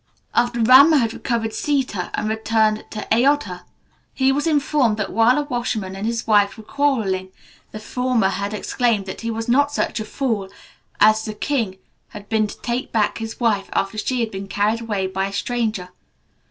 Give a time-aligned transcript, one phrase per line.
[0.33, 3.65] After Rama had recovered Sita and returned to Ayodha,
[4.15, 7.29] he was informed that, whilst a washerman and his wife were quarrelling,
[7.69, 10.49] the former had exclaimed that he was not such a fool
[10.99, 11.77] as the king
[12.07, 15.31] had been to take back his wife after she had been carried away by a
[15.33, 15.89] stranger.